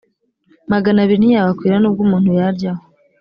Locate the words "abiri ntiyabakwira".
1.01-1.75